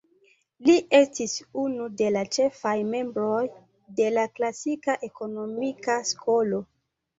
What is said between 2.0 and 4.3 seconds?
la ĉefaj membroj de la